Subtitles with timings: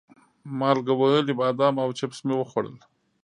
[0.59, 2.77] مالګه وهلي بادام او چپس مې وخوړل.